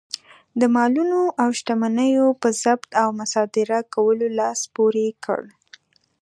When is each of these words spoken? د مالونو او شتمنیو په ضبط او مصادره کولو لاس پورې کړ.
د 0.59 0.61
مالونو 0.75 1.21
او 1.41 1.49
شتمنیو 1.59 2.27
په 2.41 2.49
ضبط 2.63 2.89
او 3.01 3.09
مصادره 3.19 3.79
کولو 3.93 4.27
لاس 4.39 4.59
پورې 4.75 5.07
کړ. 5.25 5.41